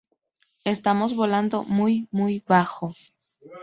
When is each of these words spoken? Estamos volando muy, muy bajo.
Estamos 0.63 1.15
volando 1.15 1.63
muy, 1.63 2.07
muy 2.09 2.43
bajo. 2.47 2.95